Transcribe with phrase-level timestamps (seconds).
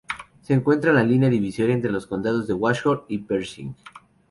[0.41, 3.75] Se encuentra en la línea divisoria entre los condados de Washoe y Pershing.